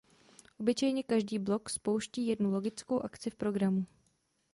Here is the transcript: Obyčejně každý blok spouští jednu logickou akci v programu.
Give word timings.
Obyčejně 0.59 1.03
každý 1.03 1.39
blok 1.39 1.69
spouští 1.69 2.27
jednu 2.27 2.51
logickou 2.51 2.99
akci 3.05 3.29
v 3.29 3.35
programu. 3.35 3.85